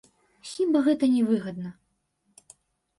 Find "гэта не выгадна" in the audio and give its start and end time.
0.89-1.69